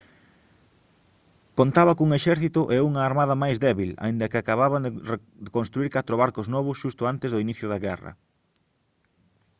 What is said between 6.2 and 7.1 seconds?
barcos novos xusto